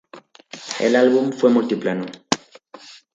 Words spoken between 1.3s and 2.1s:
fue multiplatino.